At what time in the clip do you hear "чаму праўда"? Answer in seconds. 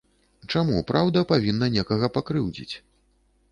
0.53-1.23